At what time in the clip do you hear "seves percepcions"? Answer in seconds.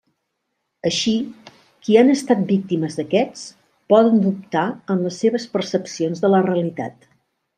5.25-6.25